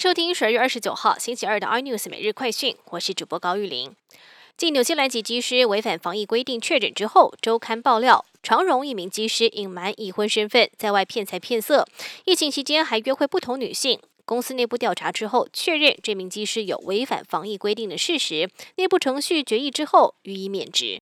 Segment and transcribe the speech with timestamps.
[0.00, 3.94] 收听十二月二十九号星期二的 iNews 每日快讯，我是主播高玉玲。
[4.56, 11.86] 继纽西兰籍机师违反防疫规定确诊之后，周刊爆料长荣一名机师隐瞒已婚身份，在外骗财骗色，
[12.24, 14.00] 疫情期间还约会不同女性。
[14.24, 20.98] 公司内部调查之后，确认这名机师有违反防疫规定的事实，内部程序决议之后予以免职。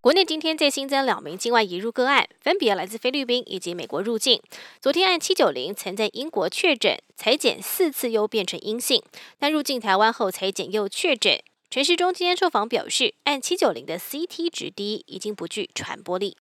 [0.00, 4.40] 国内今天再新增两名境外移入个案，分别来自菲律宾以及美国入境。
[4.80, 9.02] 昨天按七九零曾在英国确诊，裁检四次又变成阴性，
[9.40, 11.40] 但入境台湾后裁检又确诊。
[11.68, 16.36] 陈世中今天受访表示，按七九零的 CT 值低，已经不具传播力。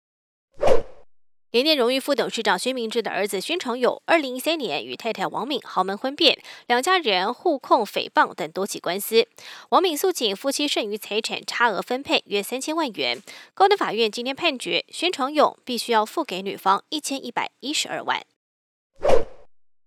[1.55, 6.37] 联电荣誉副董事长薛明志的儿子薛长勇，二零一三年与太太王敏豪门婚变，
[6.67, 9.29] 两家人互控诽谤等多起官司。
[9.69, 13.23] 王敏诉请夫妻剩余财产差额分配约三千万元，
[13.55, 18.19] 高等法院今天判决薛长勇必须要付给女方一千一百一十二万。《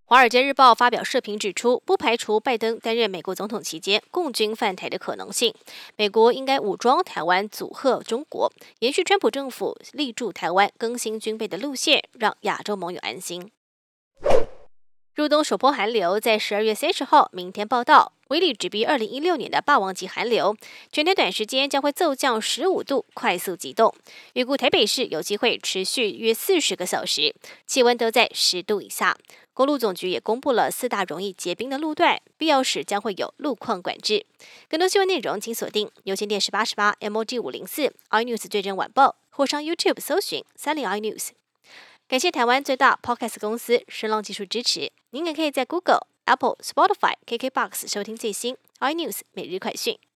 [0.09, 5.53] 华尔街日报》发表社评指出，不排除拜登担任美国总统期间共军犯台的可能性。
[5.97, 8.49] 美国应该武装台湾，阻吓中国，
[8.79, 13.51] 延续川普政府力助台湾、更新军备的路线，让亚洲盟友安心。
[15.13, 20.55] 入冬首波寒流在十二月三十号，明天报道，威力直逼二零一六年的霸王级寒流，
[20.89, 23.93] 全天短时间将会骤降十五度，快速急冻。
[24.35, 29.17] 预估台北市有机会持续约四十个小时，气温都在十度以下。
[29.57, 34.23] 公路总局也公布了四大容易结冰的路段，必要时将会有路况管制。
[34.69, 41.29] 更多新闻内容，请锁定有线电视八十八 M O G 五零四 iNews 最真晚报，或上 YouTube 搜寻三零 iNews。
[42.07, 44.91] 感谢台湾最大 Podcast 公司声浪技术支持。
[45.09, 49.97] 您也可以在 Google、Apple、Spotify、KKBox 收听最新 iNews 每日快讯。